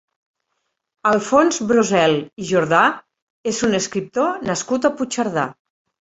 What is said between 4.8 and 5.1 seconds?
a